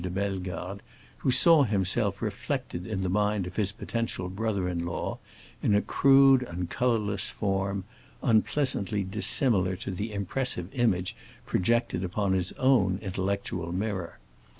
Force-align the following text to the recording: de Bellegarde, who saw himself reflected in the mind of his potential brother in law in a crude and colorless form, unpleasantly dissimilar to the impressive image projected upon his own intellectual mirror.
de 0.01 0.09
Bellegarde, 0.09 0.81
who 1.17 1.29
saw 1.29 1.61
himself 1.61 2.23
reflected 2.23 2.87
in 2.87 3.03
the 3.03 3.07
mind 3.09 3.45
of 3.45 3.55
his 3.55 3.71
potential 3.71 4.29
brother 4.29 4.67
in 4.67 4.83
law 4.83 5.19
in 5.61 5.75
a 5.75 5.81
crude 5.83 6.41
and 6.41 6.71
colorless 6.71 7.29
form, 7.29 7.83
unpleasantly 8.23 9.03
dissimilar 9.03 9.75
to 9.75 9.91
the 9.91 10.11
impressive 10.11 10.73
image 10.73 11.15
projected 11.45 12.03
upon 12.03 12.33
his 12.33 12.51
own 12.53 12.97
intellectual 13.03 13.71
mirror. 13.71 14.17